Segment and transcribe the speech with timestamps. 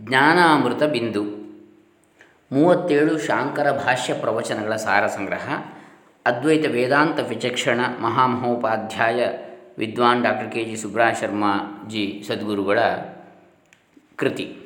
[0.00, 1.38] ಜ್ಞಾನಾಮೃತ ಬಿಂದು.
[2.52, 5.62] ಮೂವತ್ತೇಳು ಶಾಂಕರ ಭಾಷ್ಯ ಪ್ರವಚನಗಳ ಸಾರ ಸಂಗ್ರಹ.
[6.26, 9.26] ಅದ್ವೈತ ವೇದಾಂತ ವಿಚಕ್ಷಣ ಮಹಾಮಹೋಪಾಧ್ಯಾಯ
[9.78, 12.78] ವಿದ್ವಾನ್ doctor K G Subraya Sharma ji ಸದ್ಗುರುಗಳ
[14.16, 14.58] ಕೃತಿ.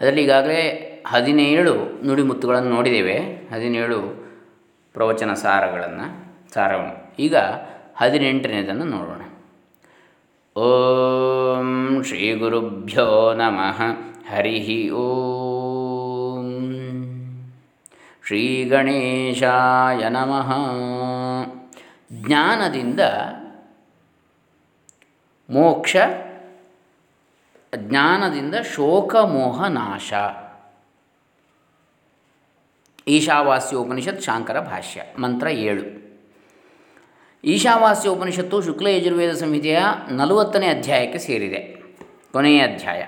[0.00, 3.18] ಅದರಲ್ಲಿ ಈಗಾಗಲೇ ಹದಿನೇಳು ನುಡಿಮುತ್ತುಗಳನ್ನು ನೋಡಿದ್ದೇವೆ.
[3.54, 4.28] ಹದಿನೇಳು
[4.92, 7.16] ಪ್ರವಚನ ಸಾರಗಳನ್ನು, ಸಾರವನ್ನು.
[7.18, 7.36] ಈಗ
[7.96, 9.20] ಹದಿನೆಂಟನೇದನ್ನು ನೋಡೋಣ.
[10.60, 14.07] ಓಂ ಶ್ರೀ ಗುರುಭ್ಯೋ ನಮಃ.
[14.30, 16.74] ಹರಿ ಓಂ.
[18.26, 20.52] ಶ್ರೀ ಗಣೇಶಾಯ ನಮಃ.
[22.12, 23.00] ಜ್ಞಾನದಿಂದ
[25.50, 25.96] ಮೋಕ್ಷ,
[27.76, 30.12] ಜ್ಞಾನದಿಂದ ಶೋಕ, ಮೋಹ, ನಾಶ.
[33.08, 36.08] ಈಶಾವಾಸ್ಯೋಪನಿಷತ್ ಶಾಂಕರ ಭಾಷ್ಯ, ಮಂತ್ರ ಏಳು.
[37.44, 39.78] ಈಶಾವಾಸ್ಯ ಉಪನಿಷತ್ತು ಶುಕ್ಲ ಯಜುರ್ವೇದ ಸಂಹಿತೆಯ
[40.10, 41.82] ನಲವತ್ತನೇ ಅಧ್ಯಾಯಕ್ಕೆ ಸೇರಿದೆ.
[42.32, 43.02] ಕೊನೆಯ ಅಧ್ಯಾಯ.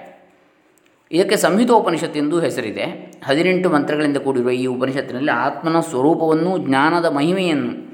[1.12, 2.84] ಇದಕ್ಕೆ ಸಂಹಿತೋಪನಿಷತ್ ಎಂದು ಹೆಸರಿದೆ.
[3.26, 7.90] ಹದಿನೆಂಟು ಮಂತ್ರಗಳಿಂದ ಕೂಡಿರುವ ಈ ಉಪನಿಷತ್ತಿನಲ್ಲಿ ಆತ್ಮನ ಸ್ವರೂಪವನ್ನು, ಜ್ಞಾನದ ಮಹಿಮೆಯನ್ನು,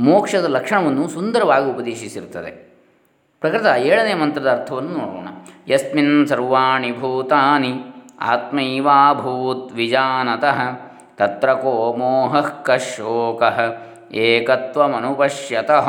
[0.00, 2.70] ಮೋಕ್ಷದ ಲಕ್ಷಣವನ್ನು ಸುಂದರವಾಗಿ ಉಪದೇಶಿಸಿರುತ್ತದೆ.
[3.40, 5.28] ಪ್ರಕೃತ ಏಳನೇ ಮಂತ್ರದ ಅರ್ಥವನ್ನು ನೋಡೋಣ.
[5.68, 7.72] ಯಸ್ಮಿನ್ ಸರ್ವಾಣಿ ಭೂತಾನಿ
[8.20, 10.60] ಆತ್ಮೈವಾಭೂತ್ ವಿಜಾನತಃ
[11.16, 13.42] ತತ್ರ ಕೋ ಮೋಹ ಕಶೋಕ
[14.14, 15.88] ಏಕತ್ವಮನುಪಶ್ಯತಃ.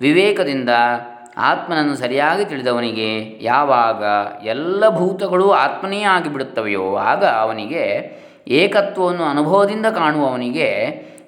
[0.00, 0.68] ವಿವೇಕದಿಂದ
[1.36, 4.04] ಆತ್ಮನನ್ನು ಸರಿಯಾಗಿ ತಿಳಿದವನಿಗೆ ಯಾವಾಗ
[4.44, 8.16] ಎಲ್ಲ ಭೂತಗಳು ಆತ್ಮನೇ ಆಗಿಬಿಡುತ್ತವೆಯೋ ಆಗ ಅವನಿಗೆ
[8.48, 10.70] ಏಕತ್ವವನ್ನು ಅನುಭವದಿಂದ ಕಾಣುವವನಿಗೆ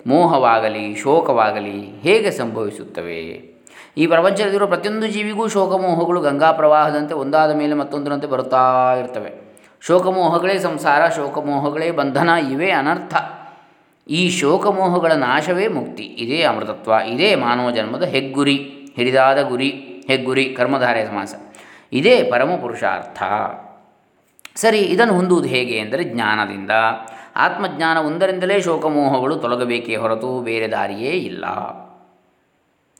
[0.06, 3.58] ಮೋಹವಾಗಲಿ, ಶೋಕವಾಗಲಿ ಹೇಗೆ ಸಂಭವಿಸುತ್ತವೆ?
[3.96, 9.56] ಈ ಪ್ರಪಂಚದಲ್ಲಿರುವ ಪ್ರತಿಯೊಂದು ಜೀವಿಗೂ ಶೋಕಮೋಹಗಳು ಗಂಗಾ ಪ್ರವಾಹದಂತೆ ಒಂದಾದ ಮೇಲೆ ಮತ್ತೊಂದರಂತೆ ಬರುತ್ತಾ ಇರ್ತವೆ.
[9.80, 13.14] ಶೋಕಮೋಹಗಳೇ ಸಂಸಾರ, ಶೋಕಮೋಹಗಳೇ ಬಂಧನ, ಇವೇ ಅನರ್ಥ.
[14.10, 16.02] ಈ ಶೋಕಮೋಹಗಳ ನಾಶವೇ ಮುಕ್ತಿ.
[16.02, 19.87] ಇದೇ ಅಮೃತತ್ವ, ಇದೇ ಮಾನವ ಜನ್ಮದ ಹೆಗ್ಗುರಿ ಹಿರಿದಾದ ಗುರಿ.
[20.08, 21.34] ಹೆಗ್ಗುರಿ ಕರ್ಮಧಾರೆಯ ಸಮಾಸ.
[21.92, 23.22] ಇದೇ ಪರಮ ಪುರುಷಾರ್ಥ.
[24.54, 26.70] ಸರಿ, ಇದನ್ನು ಹೊಂದುವುದು ಹೇಗೆ ಎಂದರೆ ಜ್ಞಾನದಿಂದ.
[27.36, 31.44] ಆತ್ಮಜ್ಞಾನ ಒಂದರಿಂದಲೇ ಶೋಕಮೋಹಗಳು ತೊಲಗಬೇಕೇ ಹೊರತು ಬೇರೆ ದಾರಿಯೇ ಇಲ್ಲ.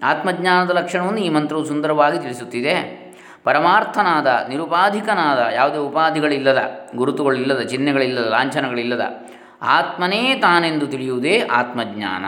[0.03, 2.99] ಆತ್ಮಜ್ಞಾನದ ಲಕ್ಷಣವನ್ನು ಈ ಮಂತ್ರವು ಸುಂದರವಾಗಿ ತಿಳಿಸುತ್ತಿದೆ.
[3.45, 6.59] ಪರಮಾರ್ಥನಾದ, ನಿರುಪಾಧಿಕನಾದ, ಯಾವುದೇ ಉಪಾಧಿಗಳಿಲ್ಲದ,
[6.97, 9.01] ಗುರುತುಗಳಿಲ್ಲದ, ಚಿಹ್ನೆಗಳಿಲ್ಲದ, ಲಾಂಛನಗಳಿಲ್ಲದ,
[9.63, 12.25] ಆತ್ಮನೇ ತಾನೆಂದು ತಿಳಿಯುವುದೇ ಆತ್ಮಜ್ಞಾನ.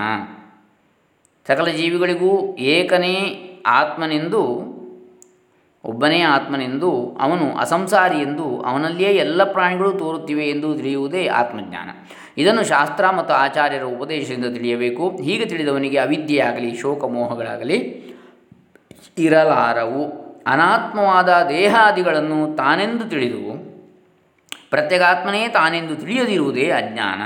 [1.49, 4.69] ಸಕಲ ಜೀವಿಗಳಿಗೂ ಏಕನೇ ಆತ್ಮನೆಂದು
[5.85, 11.91] ಒಬ್ಬನೇ ಆತ್ಮನೆಂದು, ಅವನು ಅಸಂಸಾರಿ ಎಂದು, ಅವನಲ್ಲಿಯೇ ಎಲ್ಲ ಪ್ರಾಣಿಗಳು ತೋರುತ್ತಿವೆ ಎಂದು ತಿಳಿಯುವುದೇ ಆತ್ಮಜ್ಞಾನ.
[12.39, 15.11] ಇದನ್ನು ಶಾಸ್ತ್ರ ಮತ್ತು ಆಚಾರ್ಯರ ಉಪದೇಶದಿಂದ ತಿಳಿಯಬೇಕು.
[15.23, 17.79] ಹೀಗೆ ತಿಳಿದವನಿಗೆ ಅವಿದ್ಯೆಯಾಗಲಿ, ಶೋಕಮೋಹಗಳಾಗಲಿ,
[19.19, 20.31] ಇರಲಾರವು.
[20.47, 23.71] ಅನಾತ್ಮವಾದ ದೇಹಾದಿಗಳನ್ನು ತಾನೆಂದು ತಿಳಿದು
[24.71, 27.23] ಪ್ರತ್ಯೇಕಾತ್ಮನೇ ತಾನೆಂದು ತಿಳಿಯದಿರುವುದೇ ಅಜ್ಞಾನ.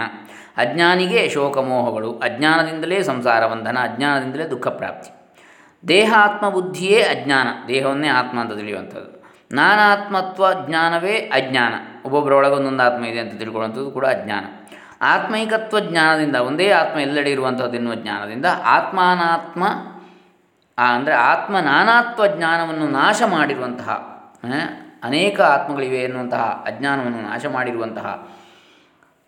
[0.56, 5.23] ಅಜ್ಞಾನಿಗೆ ಶೋಕಮೋಹಗಳು, ಅಜ್ಞಾನದಿಂದಲೇ ಸಂಸಾರ ಬಂಧನ, ಅಜ್ಞಾನದಿಂದಲೇ ದುಃಖ ಪ್ರಾಪ್ತಿ
[5.88, 7.48] ದೇಹ ಆತ್ಮಬುದ್ಧಿಯೇ ಅಜ್ಞಾನ.
[7.68, 9.24] ದೇಹವನ್ನೇ ಆತ್ಮ ಅಂತ ತಿಳಿಯುವಂಥದ್ದು.
[9.52, 11.74] ನಾನಾತ್ಮತ್ವ ಜ್ಞಾನವೇ ಅಜ್ಞಾನ.
[12.04, 14.44] ಒಬ್ಬೊಬ್ಬರೊಳಗೆ ಒಂದೊಂದು ಆತ್ಮ ಇದೆ ಅಂತ ತಿಳ್ಕೊಳ್ಳುವಂಥದ್ದು ಕೂಡ ಅಜ್ಞಾನ.
[15.02, 19.64] ಆತ್ಮೈಕತ್ವ ಜ್ಞಾನದಿಂದ, ಒಂದೇ ಆತ್ಮ ಎಲ್ಲೆಡೆ ಇರುವಂಥದ್ದು ಎನ್ನುವ ಜ್ಞಾನದಿಂದ ಆತ್ಮಾನಾತ್ಮ
[20.78, 23.90] ಅಂದರೆ ಆತ್ಮ ನಾನಾತ್ವ ಜ್ಞಾನವನ್ನು ನಾಶ ಮಾಡಿರುವಂತಹ
[25.04, 28.28] ಅನೇಕ ಆತ್ಮಗಳಿವೆ ಎನ್ನುವಂತಹ ಅಜ್ಞಾನವನ್ನು ನಾಶ ಮಾಡಿರುವಂತಹ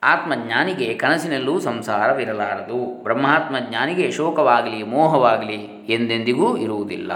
[0.03, 3.03] ಆತ್ಮಜ್ಞಾನಿಗೆ ಕನಸಿನಲ್ಲೂ ಸಂಸಾರವಿರಲಾರದು.
[3.03, 7.13] ಬ್ರಹ್ಮಾತ್ಮ ಜ್ಞಾನಿಗೆ ಶೋಕವಾಗಲಿ, ಮೋಹವಾಗಲಿ ಎಂದೆಂದಿಗೂ ಇರುವುದಿಲ್ಲ.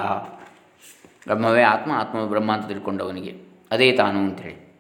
[1.26, 3.50] ಬ್ರಹ್ಮವೇ ಆತ್ಮ ಆತ್ಮ ಬ್ರಹ್ಮ ಅಂತ ತಿಳ್ಕೊಂಡವನಿಗೆ.
[3.70, 4.70] ಅದೇ ತಾನು ಅಂತೇಳಿ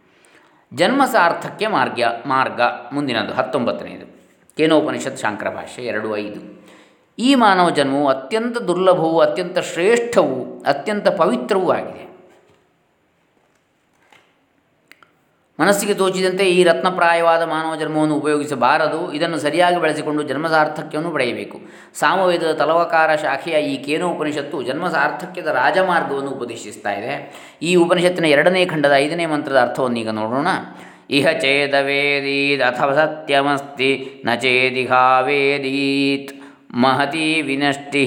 [0.74, 2.60] ಜನ್ಮ ಸಾರ್ಥಕ್ಯ ಮಾರ್ಗ ಮಾರ್ಗ,
[2.92, 4.20] ಮುಂದಿನದು ಹತ್ತೊಂಬತ್ತನೆಯದು
[4.56, 6.60] ಕೇನೋಪನಿಷತ್ ಶಾಂಕರ ಭಾಷೆ ಎರಡು ಐದು.
[7.18, 12.09] ಈ ಮಾನವ ಜನ್ಮವು ಅತ್ಯಂತ ದುರ್ಲಭವೂ, ಅತ್ಯಂತ ಶ್ರೇಷ್ಠವೂ, ಅತ್ಯಂತ ಪವಿತ್ರವೂ ಆಗಿದೆ.
[15.60, 19.12] ಮನಸ್ಸಿಗೆ ತೋಚಿದಂತೆ ಈ ರತ್ನಪ್ರಾಯವಾದ ಮಾನವ ಜನ್ಮವನ್ನು ಉಪಯೋಗಿಸಬಾರದು.
[19.12, 21.60] ಇದನ್ನು ಸರಿಯಾಗಿ ಬಳಸಿಕೊಂಡು ಜನ್ಮ ಸಾರ್ಥಕ್ಯವನ್ನು ಪಡೆಯಬೇಕು.
[21.94, 27.14] ಸಾಮವೇದದ ತಲವಕಾರ ಶಾಖೆಯ ಈ ಕೇನೋಪನಿಷತ್ತು ಜನ್ಮ ಸಾರ್ಥಕ್ಯದ ರಾಜಮಾರ್ಗವನ್ನು ಉಪದೇಶಿಸ್ತಾ ಇದೆ.
[27.62, 30.48] ಈ ಉಪನಿಷತ್ತಿನ ಎರಡನೇ ಖಂಡದ ಐದನೇ ಮಂತ್ರದ ಅರ್ಥವನ್ನು ಈಗ ನೋಡೋಣ.
[31.10, 36.32] ಇಹ ಚೇದವೇದೀತ್ ಅಥವಾ ಸತ್ಯಮಸ್ತಿ ನ ಚೇದಿಹಾವೇದೀತ್
[36.74, 38.02] ಮಹತಿ ವಿನಷ್ಟಿ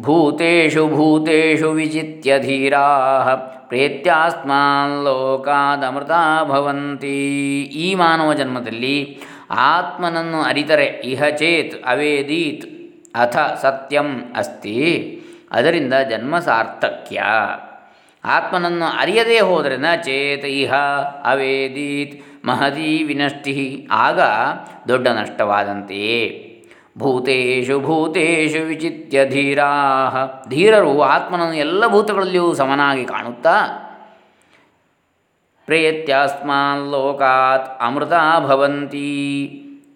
[0.00, 2.88] ಭೂತೇಷು ಭೂತೇಷು ವಿಚಿತ್ಯಧೀರಾ
[3.70, 4.44] ಧೀರಾ
[6.44, 9.18] ಭವಂತಿ ಈ ಮಾನವ ಜನ್ಮದಲ್ಲಿ
[9.50, 12.66] ಆತ್ಮನನ್ನು ಅರಿತರೆ ಇಹ ಚೇತ್ ಅವೇದೀತ್
[13.14, 15.18] ಅಥ ಸತ್ಯಂ ಅಸ್ತಿ,
[15.52, 17.22] ಅದರಿಂದ ಜನ್ಮ ಸಾರ್ಥಕ್ಯ.
[18.24, 20.74] ಆತ್ಮನನ್ನು ಅರಿಯದೇ ಹೋದರೆ ನ ಚೇತ್ ಇಹ
[21.24, 24.20] ಅವೇದೀತ್ ಮಹತಿ ವಿನಷ್ಟಿ ಆಗ
[24.88, 26.45] ದೊಡ್ಡ ನಷ್ಟವಾದಂತೆಯೇ.
[26.98, 29.70] ಭೂತೇಶು ಭೂತೇಶು ವಿಚಿತ್ಯ ಧೀರಾ
[30.48, 33.56] ಧೀರರು ಆತ್ಮನನ್ನು ಎಲ್ಲ ಭೂತಗಳಲ್ಲಿಯೂ ಸಮನಾಗಿ ಕಾಣುತ್ತಾ
[35.66, 38.12] ಪ್ರೇತ್ಯಾಸ್ಮಾನ್ ಲೋಕಾತ್ ಅಮೃತ
[38.46, 39.06] ಭವಂತಿ.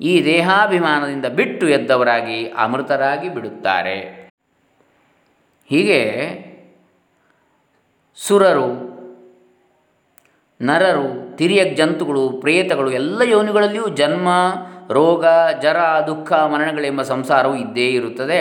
[0.01, 3.99] ಈ ದೇಹಾಭಿಮಾನದಿಂದ ಬಿಟ್ಟು ಎದ್ದವರಾಗಿ ಅಮೃತರಾಗಿ ಬಿಡುತ್ತಾರೆ.
[5.69, 6.01] ಹೀಗೆ
[8.17, 8.71] ಸುರರು,
[10.63, 14.29] ನರರು ತಿರಿಯ ಜಂತುಗಳು, ಪ್ರೇತಗಳು ಎಲ್ಲ ಯೋನಿಗಳಲ್ಲಿಯೂ ಜನ್ಮ
[14.93, 15.25] ರೋಗ
[15.63, 18.39] ಜರ ದುಃಖ ಮರಣಗಳೆಂಬ ಸಂಸಾರವು ಇದ್ದೇ ಇರುತ್ತದೆ.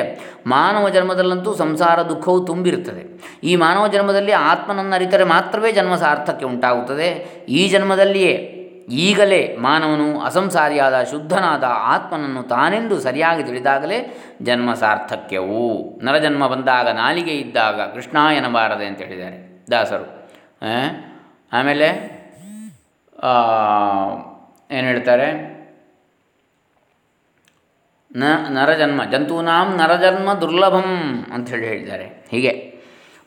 [0.47, 3.03] ಮಾನವ ಜನ್ಮದಲ್ಲಂತೂ ಸಂಸಾರ ದುಃಖವು ತುಂಬಿರುತ್ತದೆ.
[3.43, 7.09] ಈ ಮಾನವ ಜನ್ಮದಲ್ಲಿ ಆತ್ಮನನ್ನು ಅರಿತರೆ ಮಾತ್ರವೇ ಜನ್ಮ ಸಾರ್ಥಕ್ಕೆ ಉಂಟಾಗುತ್ತದೆ.
[7.49, 8.55] ಈ ಜನ್ಮದಲ್ಲಿಯೇ
[8.91, 13.99] ಈಗಲೇ ಮಾನವನು ಅಸಂಸಾರಿಯಾದ, ಶುದ್ಧನಾದ ಆತ್ಮನನ್ನು ತಾನೆಂದು ಸರಿಯಾಗಿ ತಿಳಿದಾಗಲೇ
[14.41, 15.65] ಜನ್ಮ ಸಾರ್ಥಕ್ಯವು.
[16.05, 19.37] ನರಜನ್ಮ ಬಂದಾಗ ನಾಲಿಗೆ ಇದ್ದಾಗ ಕೃಷ್ಣ ಎನ್ನಬಾರದೆ ಅಂತ ಹೇಳಿದ್ದಾರೆ.
[19.71, 20.07] ದಾಸರು
[21.53, 21.87] ಆಮೇಲೆ
[24.71, 25.27] ಏನು ಹೇಳ್ತಾರೆ?
[28.19, 30.89] ನ ನರಜನ್ಮ, ಜಂತೂನಾಂ ನರಜನ್ಮ ದುರ್ಲಭಂ
[31.33, 32.27] ಅಂಥೇಳಿ ಹೇಳಿದ್ದಾರೆ.
[32.31, 32.53] ಹೀಗೆ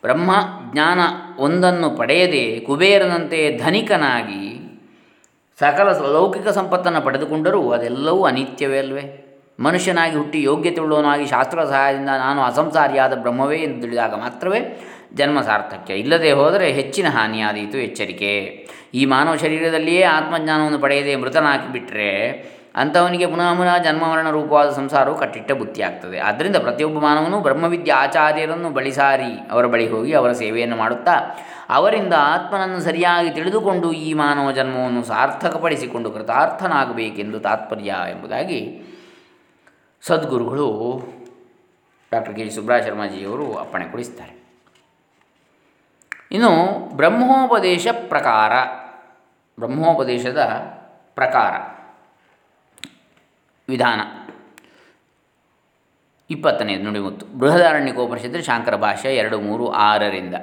[0.02, 0.30] ಬ್ರಹ್ಮ
[0.72, 1.00] ಜ್ಞಾನ
[1.38, 4.44] ಒಂದನ್ನು ಪಡೆಯದೆ ಕುಬೇರನಂತೆ ಧನಿಕನಾಗಿ
[5.60, 9.04] ಸಕಲ ಲೌಕಿಕ ಸಂಪತ್ತನ್ನು ಪಡೆದುಕೊಂಡರೂ ಅದೆಲ್ಲವೂ ಅನಿತ್ಯವೇ ಅಲ್ವೇ?
[9.60, 14.60] ಮನುಷ್ಯನಾಗಿ ಹುಟ್ಟಿ ಯೋಗ್ಯತೆ ಉಳ್ಳವನಾಗಿ ಶಾಸ್ತ್ರ ಸಹಾಯದಿಂದ ನಾನು ಅಸಂಸಾರಿಯಾದ ಬ್ರಹ್ಮವೇ ಎಂದು ತಿಳಿದಾಗ ಮಾತ್ರವೇ
[15.14, 15.94] ಜನ್ಮ ಸಾರ್ಥಕ್ಯ.
[15.94, 18.32] ಇಲ್ಲದೆ ಹೋದರೆ ಹೆಚ್ಚಿನ ಹಾನಿಯಾದೀತು ಎಚ್ಚರಿಕೆ.
[18.94, 22.08] ಈ ಮಾನವ ಶರೀರದಲ್ಲಿಯೇ ಆತ್ಮಜ್ಞಾನವನ್ನು ಪಡೆಯದೆ ಮೃತನಾಗಿ ಬಿಟ್ಟರೆ
[22.76, 26.18] ಅಂಥವನಿಗೆ ಪುನಃ ಪುನಃ ಜನ್ಮವರಣ ರೂಪವಾದ ಸಂಸಾರವು ಕಟ್ಟಿಟ್ಟ ಬುತ್ತಿಯಾಗ್ತದೆ.
[26.18, 31.16] ಆದ್ದರಿಂದ ಪ್ರತಿಯೊಬ್ಬ ಮಾನವನು ಬ್ರಹ್ಮವಿದ್ಯೆ ಆಚಾರ್ಯರನ್ನು ಬಳಿಸಾರಿ ಅವರ ಬಳಿ ಹೋಗಿ ಅವರ ಸೇವೆಯನ್ನು ಮಾಡುತ್ತಾ,
[31.68, 38.82] ಅವರಿಂದ ಆತ್ಮನನ್ನು ಸರಿಯಾಗಿ ತಿಳಿದುಕೊಂಡು ಈ ಮಾನವ ಜನ್ಮವನ್ನು ಸಾರ್ಥಕಪಡಿಸಿಕೊಂಡು ಕೃತಾರ್ಥನಾಗಬೇಕೆಂದು ತಾತ್ಪರ್ಯ ಎಂಬುದಾಗಿ
[40.02, 40.68] ಸದ್ಗುರುಗಳು
[42.12, 42.44] ಡಾಕ್ಟರ್ ಕೆ.
[42.44, 42.50] ಜಿ.
[42.50, 44.42] ಸುಬ್ರಾಯ ಶರ್ಮಾಜಿಯವರು ಅಪ್ಪಣೆ ಕೊಡಿಸ್ತಾರೆ
[46.32, 46.50] ಇನ್ನು
[46.96, 48.52] ಬ್ರಹ್ಮೋಪದೇಶ ಪ್ರಕಾರ,
[49.58, 50.40] ಬ್ರಹ್ಮೋಪದೇಶದ
[51.14, 51.54] ಪ್ರಕಾರ
[53.68, 54.00] ವಿಧಾನ.
[56.30, 60.34] ಇಪ್ಪತ್ತನೆಯದು ನುಡಿಮುತ್ತು ಬೃಹದಾರಣ್ಯಕೋಪನಿಷತ್ತು ಶಾಂಕರ ಭಾಷೆ ಎರಡು, ಮೂರು, ಆರರಿಂದ.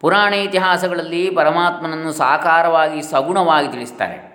[0.00, 4.32] ಪುರಾಣ ಇತಿಹಾಸಗಳಲ್ಲಿ ಪರಮಾತ್ಮನನ್ನು ಸಾಕಾರವಾಗಿ ಸಗುಣವಾಗಿ ತಿಳಿಸ್ತಾರೆ.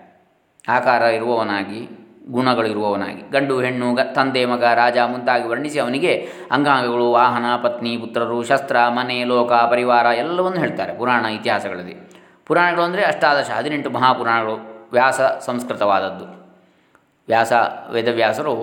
[0.68, 1.90] ಆಕಾರ ಇರುವವನಾಗಿ
[2.32, 8.88] ಗುಣಗಳಿರುವವನಾಗಿ ಗಂಡು, ಹೆಣ್ಣು, ಗ, ತಂದೆ, ಮಗ, ರಾಜ ಮುಂತಾಗಿ ವರ್ಣಿಸಿ ಅವನಿಗೆ ಅಂಗಾಂಗಗಳು, ವಾಹನ, ಪತ್ನಿ, ಪುತ್ರರು, ಶಸ್ತ್ರ,
[8.88, 11.96] ಮನೆ, ಲೋಕ, ಪರಿವಾರ ಎಲ್ಲವನ್ನು ಹೇಳ್ತಾರೆ ಪುರಾಣ ಇತಿಹಾಸಗಳಲ್ಲಿ.
[12.46, 16.37] ಪುರಾಣಗಳು ಅಂದರೆ ಅಷ್ಟಾದಶ ಹದಿನೆಂಟು ಮಹಾಪುರಾಣಗಳು ವ್ಯಾಸ ಸಂಸ್ಕೃತವಾದದ್ದು.
[17.28, 17.54] ವ್ಯಾಸ,
[17.92, 18.56] ವೇದವ್ಯಾಸರು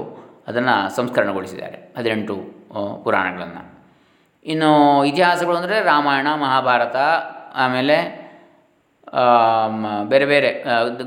[0.48, 1.78] ಅದನ್ನು ಸಂಸ್ಕರಣಗೊಳಿಸಿದ್ದಾರೆ.
[1.98, 2.36] ಹದಿನೆಂಟು
[3.04, 3.62] ಪುರಾಣಗಳನ್ನು.
[4.44, 4.70] ಇನ್ನು
[5.04, 6.96] ಇತಿಹಾಸಗಳು ಅಂದರೆ ರಾಮಾಯಣ, ಮಹಾಭಾರತ,
[7.54, 7.96] ಆಮೇಲೆ
[10.08, 10.50] ಬೇರೆ ಬೇರೆ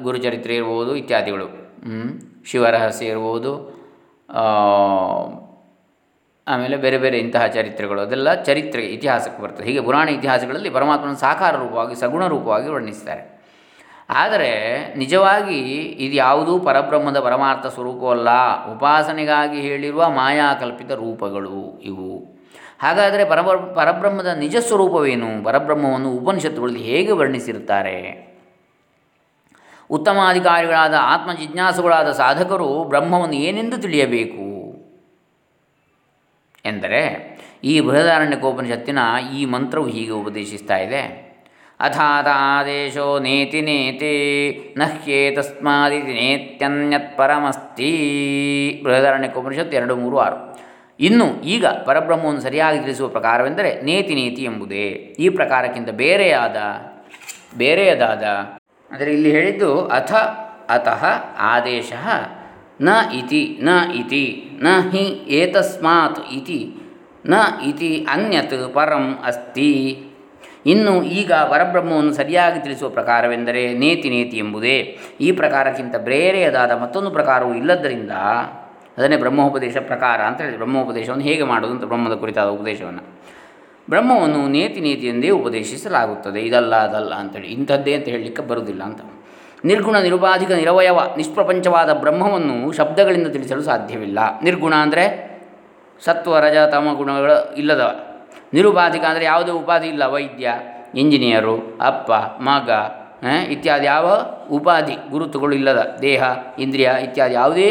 [0.03, 1.47] ಗುರುಚರಿತ್ರೆ ಇರ್ಬೋದು, ಇತ್ಯಾದಿಗಳು.
[2.49, 3.53] ಶಿವರಹಸ್ಯ ಇರ್ಬೋದು
[6.47, 7.99] ಆಮೇಲೆ ಬೇರೆ ಬೇರೆ ಇಂತಹ ಚರಿತ್ರೆಗಳು.
[8.01, 9.65] ಅದೆಲ್ಲ ಚರಿತ್ರೆ ಇತಿಹಾಸಕ್ಕೆ ಬರ್ತದೆ.
[9.69, 13.23] ಹೀಗೆ ಪುರಾಣ ಇತಿಹಾಸಗಳಲ್ಲಿ ಪರಮಾತ್ಮನ ಸಾಕಾರ ರೂಪವಾಗಿ ಸಗುಣ ರೂಪವಾಗಿ ವರ್ಣಿಸ್ತಾರೆ.
[14.09, 18.29] ಆದರೆ ನಿಜವಾಗಿ ಇದು ಯಾವುದೂ ಪರಬ್ರಹ್ಮದ ಪರಮಾರ್ಥ ಸ್ವರೂಪವಲ್ಲ.
[18.75, 22.37] ಉಪಾಸನೆಗಾಗಿ ಹೇಳಿರುವ ಮಾಯಾಕಲ್ಪಿತ ರೂಪಗಳು ಇವು.
[22.79, 25.43] ಹಾಗಾದರೆ ಪರಬ್ರ ಪರಬ್ರಹ್ಮದ ನಿಜ ಸ್ವರೂಪವೇನು?
[25.43, 28.27] ಪರಬ್ರಹ್ಮವನ್ನು ಉಪನಿಷತ್ತುಗಳಲ್ಲಿ ಹೇಗೆ ವರ್ಣಿಸಿರುತ್ತಾರೆ?
[29.89, 34.47] ಉತ್ತಮಾಧಿಕಾರಿಗಳಾದ ಆತ್ಮ ಜಿಜ್ಞಾಸುಗಳಾದ ಸಾಧಕರು ಬ್ರಹ್ಮವನ್ನು ಏನೆಂದು ತಿಳಿಯಬೇಕು?
[36.65, 38.99] ಎಂದರೆ ಈ ಬೃಹದಾರಣ್ಯಕೋಪನಿಷತ್ತಿನ
[39.35, 41.26] ಈ ಮಂತ್ರವು ಹೀಗೆ ಉಪದೇಶಿಸ್ತಾ ಇದೆ.
[41.79, 44.13] ಅಥಾತ ಆದೇಶೋ ನೇತಿ ನೇತಿ
[44.77, 46.59] ನಹ್ಯೇತಸ್ಮಾದಿತಿ
[47.17, 47.91] ಪರಮಸ್ತಿ
[48.83, 50.37] ಬೃಹದಾರಣ್ಯಕೋಪನಿಷತ್ತು ಎರಡು ಮೂರು ಆರು.
[50.99, 55.15] ಇನ್ನು ಈಗ ಪರಬ್ರಹ್ಮವನ್ನು ಸರಿಯಾಗಿ ತಿಳಿಸುವ ಪ್ರಕಾರವೆಂದರೆ ನೇತಿ ನೇತಿ ಎಂಬುದೇ.
[55.19, 56.57] ಈ ಪ್ರಕಾರಕ್ಕಿಂತ ಬೇರೆಯಾದ,
[57.57, 58.23] ಬೇರೆಯದಾದ,
[58.91, 60.13] ಅಂದರೆ ಇಲ್ಲಿ ಹೇಳಿದ್ದು ಅಥ,
[60.69, 61.05] ಅತಃ,
[61.39, 61.93] ಆದೇಶ,
[62.81, 66.73] ನ ಇತಿ ನ ಇತಿ, ನ ಹಿ ಏತಸ್ಮಾತ್ ಇತಿ,
[67.25, 67.33] ನ
[67.65, 69.71] ಇತಿ ಅನ್ಯತ್ ಪರಂ ಅಸ್ತಿ.
[70.67, 74.97] ಇನ್ನು ಈಗ ಪರಬ್ರಹ್ಮವನ್ನು ಸರಿಯಾಗಿ ತಿಳಿಸುವ ಪ್ರಕಾರವೆಂದರೆ ನೇತಿ ನೇತಿ ಎಂಬುದೇ.
[75.21, 78.11] ಈ ಪ್ರಕಾರಕ್ಕಿಂತ ಬೇರೆಯದಾದ ಮತ್ತೊಂದು ಪ್ರಕಾರವು ಇಲ್ಲದ್ದರಿಂದ
[78.97, 83.03] ಅದನ್ನೇ ಬ್ರಹ್ಮೋಪದೇಶ ಪ್ರಕಾರ ಅಂತ ಹೇಳಿ ಬ್ರಹ್ಮೋಪದೇಶವನ್ನು ಹೇಗೆ ಮಾಡೋದು ಅಂತ ಬ್ರಹ್ಮದ ಕುರಿತಾದ ಉಪದೇಶವನ್ನು.
[83.89, 86.39] ಬ್ರಹ್ಮವನ್ನು ನೇತಿ ನೇತಿ ಎಂದೇ ಉಪದೇಶಿಸಲಾಗುತ್ತದೆ.
[86.39, 89.01] ಇದಲ್ಲ, ಅದಲ್ಲ ಅಂತೇಳಿ ಇಂಥದ್ದೇ ಅಂತ ಹೇಳಲಿಕ್ಕೆ ಬರುವುದಿಲ್ಲ ಅಂತ.
[89.65, 94.19] ನಿರ್ಗುಣ, ನಿರುಪಾಧಿಕ, ನಿರವಯವ, ನಿಷ್ಪ್ರಪಂಚವಾದ ಬ್ರಹ್ಮವನ್ನು ಶಬ್ದಗಳಿಂದ ತಿಳಿಸಲು ಸಾಧ್ಯವಿಲ್ಲ.
[94.43, 95.05] ನಿರ್ಗುಣ ಅಂದರೆ
[96.05, 98.06] ಸತ್ವ, ರಜ, ತಮ, ಗುಣಗಳು ಇಲ್ಲದವ.
[98.53, 100.53] ನಿರುಪಾಧಿಕ ಅಂದರೆ ಯಾವುದೇ ಉಪಾಧಿ ಇಲ್ಲ, ವೈದ್ಯ,
[100.95, 102.69] ಇಂಜಿನಿಯರು, ಅಪ್ಪ, ಮಗ
[103.49, 104.07] ಇತ್ಯಾದಿ ಯಾವ
[104.49, 106.23] ಉಪಾಧಿ ಗುರುತುಗಳು ಇಲ್ಲದ, ದೇಹ,
[106.59, 107.67] ಇಂದ್ರಿಯ ಇತ್ಯಾದಿ ಯಾವುದೇ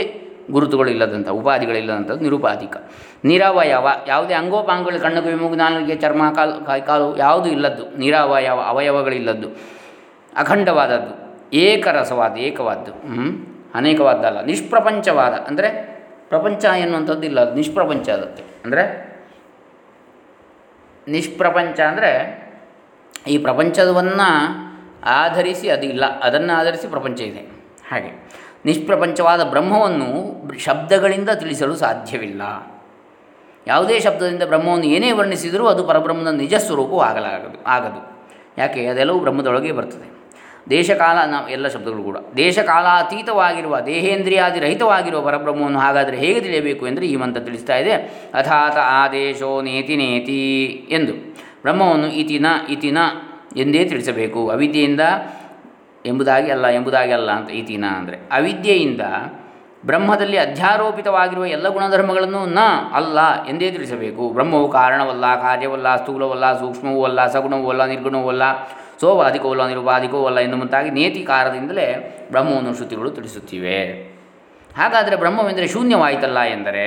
[0.50, 2.76] ಗುರುತುಗಳು ಇಲ್ಲದಂಥ ಉಪಾಧಿಗಳಿಲ್ಲದಂಥದ್ದು ನಿರುಪಾಧಿಕ
[3.24, 9.48] ನಿರವಯವ ಯಾವುದೇ ಅಂಗೋಪಾಂಗಗಳು ಕಣ್ಣು ಮೂಗು ನಾಲಿಗೆ, ಚರ್ಮ, ಕಾಲು ಕಾಲು ಯಾವುದೂ ಇಲ್ಲದ್ದು, ನಿರವಯವ ಅವಯವಗಳಿಲ್ಲದ್ದು,
[10.36, 11.14] ಅಖಂಡವಾದದ್ದು,
[11.56, 12.92] ಏಕರಸವಾದ, ಏಕವಾದ್ದು?
[13.74, 15.68] ಅನೇಕವಾದ್ದಲ್ಲ, ನಿಷ್ಪ್ರಪಂಚವಾದ, ಅಂದರೆ
[16.28, 18.82] ಪ್ರಪಂಚ ಎನ್ನುವಂಥದ್ದು ಇಲ್ಲ ನಿಷ್ಪ್ರಪಂಚ ಅದಕ್ಕೆ ಅಂದರೆ
[21.08, 22.10] ನಿಷ್ಪ್ರಪಂಚ ಅಂದರೆ
[23.28, 24.28] ಈ ಪ್ರಪಂಚವನ್ನು
[25.04, 27.42] ಆಧರಿಸಿ ಅದು ಇಲ್ಲ, ಅದನ್ನು ಆಧರಿಸಿ ಪ್ರಪಂಚ ಇದೆ.
[27.90, 28.10] ಹಾಗೆ
[28.64, 30.08] ನಿಷ್ಪ್ರಪಂಚವಾದ ಬ್ರಹ್ಮವನ್ನು
[30.58, 32.42] ಶಬ್ದಗಳಿಂದ ತಿಳಿಸಲು ಸಾಧ್ಯವಿಲ್ಲ.
[33.66, 38.00] ಯಾವುದೇ ಶಬ್ದದಿಂದ ಬ್ರಹ್ಮವನ್ನು ಏನೇ ವರ್ಣಿಸಿದರೂ ಅದು ಪರಬ್ರಹ್ಮದ ನಿಜ ಸ್ವರೂಪವು ಆಗಲಾಗದು ಆಗದು.
[38.58, 38.86] ಯಾಕೆ?
[38.86, 40.15] ಅದೆಲ್ಲವೂ ಬ್ರಹ್ಮದೊಳಗೆ ಬರ್ತದೆ.
[40.70, 42.16] ದೇಶಕಾಲ ನಾವು ಎಲ್ಲ ಶಬ್ದಗಳು ಕೂಡ.
[42.36, 47.92] ದೇಶಕಾಲಾತೀತವಾಗಿರುವ ದೇಹೇಂದ್ರಿಯಾದಿ ರಹಿತವಾಗಿರುವ ಪರಬ್ರಹ್ಮವನ್ನು ಹಾಗಾದರೆ ಹೇಗೆ ತಿಳಿಯಬೇಕು ಎಂದರೆ ಈ ಮಂತ್ರ ತಿಳಿಸ್ತಾ ಇದೆ.
[48.34, 51.12] ಅಥಾತ ಆದೇಶೋ ನೇತಿ ನೇತಿ ಎಂದು.
[51.62, 52.98] ಬ್ರಹ್ಮವನ್ನು ಇತಿನ ಇತಿನ
[53.56, 54.50] ಎಂದೇ ತಿಳಿಸಬೇಕು.
[54.50, 55.00] ಅವಿದ್ಯೆಯಿಂದ
[56.06, 58.16] ಎಂಬುದಾಗಿ ಅಲ್ಲ ಎಂಬುದಾಗಿ ಅಲ್ಲ ಅಂತ ಇತಿನ ಅಂದರೆ.
[58.16, 59.00] ಅವಿದ್ಯೆಯಿಂದ
[59.86, 62.58] ಬ್ರಹ್ಮದಲ್ಲಿ ಅಧ್ಯಾರೋಪಿತವಾಗಿರುವ ಎಲ್ಲ ಗುಣಧರ್ಮಗಳನ್ನು ನ
[62.92, 64.30] ಅಲ್ಲ ಎಂದೇ ತಿಳಿಸಬೇಕು.
[64.30, 67.72] ಬ್ರಹ್ಮವು ಕಾರಣವಲ್ಲ, ಕಾರ್ಯವಲ್ಲ, ಸ್ಥೂಲವಲ್ಲ, ಸೂಕ್ಷ್ಮವೂ ಅಲ್ಲ, ಸಗುಣವೂ
[69.00, 71.86] ಸೋವಾದಿಕವೂ ಅಲ್ಲ ನಿರುಪಾದಿಕವೂ ಅಲ್ಲ ಎಂದು ಮುಂತಾಗಿ ನೇತಿಕಾರದಿಂದಲೇ
[72.30, 73.78] ಬ್ರಹ್ಮವನ್ನು ಶ್ರುತಿಗಳು ತಿಳಿಸುತ್ತಿವೆ.
[74.76, 76.86] ಹಾಗಾದರೆ ಬ್ರಹ್ಮವೆಂದರೆ ಶೂನ್ಯವಾಯಿತಲ್ಲ ಎಂದರೆ?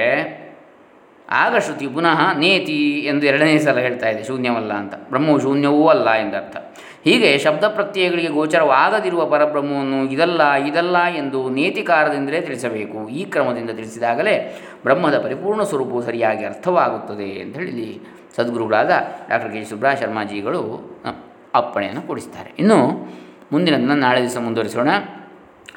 [1.29, 4.93] ಆಗ ಶ್ರುತಿ ಪುನಃ ನೇತಿ ಎಂದು ಎರಡನೇ ಸಲ ಹೇಳ್ತಾ ಇದೆ, ಶೂನ್ಯವಲ್ಲ ಅಂತ.
[4.95, 6.57] ಬ್ರಹ್ಮವು ಶೂನ್ಯವೂ ಅಲ್ಲ ಎಂದರ್ಥ.
[7.03, 13.09] ಹೀಗೆ ಶಬ್ದ ಪ್ರತ್ಯಯಗಳಿಗೆ ಗೋಚರವಾಗದಿರುವ ಪರಬ್ರಹ್ಮವನ್ನು ಇದಲ್ಲ ಇದಲ್ಲ ಎಂದು ನೇತಿಕಾರದಿಂದಲೇ ತಿಳಿಸಬೇಕು.
[13.09, 18.01] ಈ ಕ್ರಮದಿಂದ ತಿಳಿಸಿದಾಗಲೇ ಬ್ರಹ್ಮದ ಪರಿಪೂರ್ಣ ಸ್ವರೂಪವು ಸರಿಯಾಗಿ ಅರ್ಥವಾಗುತ್ತದೆ ಅಂತ ಹೇಳಿ
[18.35, 18.91] ಸದ್ಗುರುಗಳಾದ
[19.29, 20.61] ಡಾಕ್ಟರ್ ಕೆ ಶರ್ಮಾಜಿಗಳು
[21.55, 22.53] ಅಪ್ಪಣೆಯನ್ನು ಕೊಡಿಸ್ತಾರೆ.
[22.59, 23.07] ಇನ್ನು
[23.51, 24.89] ಮುಂದಿನದನ್ನು ನಾಳೆ ದಿವಸ ಮುಂದುವರಿಸೋಣ.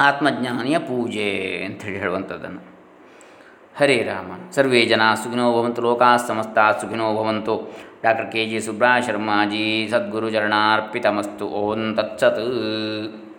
[0.00, 2.72] ಆತ್ಮಜ್ಞಾನಿಯ ಪೂಜೆ ಅಂಥೇಳಿ ಹೇಳುವಂಥದ್ದನ್ನು.
[3.76, 4.50] ಹರೇ ರಾಮ.
[4.50, 5.82] ಸರ್ವೇ ಜನ ಸುಖಿನೋ ಭವಂತು.
[5.82, 7.76] ಲೋಕಾ ಸಮಸ್ತ ಸುಖಿನೋ ಭವಂತು.
[8.02, 11.46] Doctor K G Subraya Sharmaji ಸದ್ಗುರು ಚರಣಾರ್ಪಿತಮಸ್ತು.
[11.46, 13.31] ಓಂ ತತ್ಸತ್.